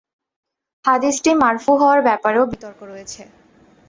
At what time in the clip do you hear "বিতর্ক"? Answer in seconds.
2.51-2.79